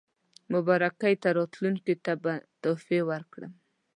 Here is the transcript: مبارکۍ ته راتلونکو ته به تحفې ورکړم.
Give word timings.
مبارکۍ 0.53 1.13
ته 1.21 1.29
راتلونکو 1.37 1.93
ته 2.05 2.13
به 2.23 2.33
تحفې 2.61 2.99
ورکړم. 3.09 3.53